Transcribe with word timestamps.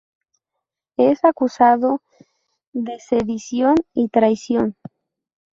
Es 0.97 1.23
acusado 1.23 2.01
de 2.73 2.99
sedición 2.99 3.75
y 3.93 4.09
traición. 4.09 4.75